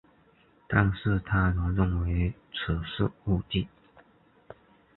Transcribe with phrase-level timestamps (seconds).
[0.67, 3.67] 但是他人认为此是误记。